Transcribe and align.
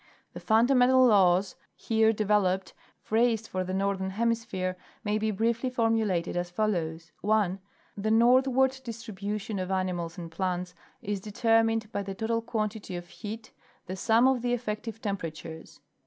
The 0.33 0.39
fundamental 0.39 1.05
laws 1.05 1.55
here 1.75 2.11
developed, 2.11 2.73
phrased 3.01 3.47
for 3.47 3.63
the 3.63 3.71
northern 3.71 4.09
hemisphere, 4.09 4.75
may 5.03 5.19
be 5.19 5.29
briefly 5.29 5.69
formulated 5.69 6.35
as 6.35 6.49
follows: 6.49 7.11
(1) 7.21 7.59
The 7.95 8.09
northward 8.09 8.81
distribution 8.83 9.59
of 9.59 9.69
animals 9.69 10.17
and 10.17 10.31
plants 10.31 10.73
is 11.03 11.19
de 11.21 11.31
termined 11.31 11.91
by 11.91 12.01
the 12.01 12.15
total 12.15 12.41
quantity 12.41 12.95
of 12.95 13.09
heat—the 13.09 13.95
sum 13.95 14.27
of 14.27 14.41
the 14.41 14.53
effective 14.53 15.01
temperatures. 15.03 15.81